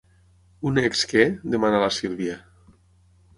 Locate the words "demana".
1.51-1.83